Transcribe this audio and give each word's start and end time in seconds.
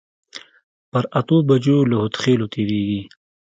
پر 0.91 1.03
اتو 1.19 1.37
بجو 1.47 1.77
له 1.89 1.95
هودخېلو 2.01 2.45
تېرېږي. 2.53 3.01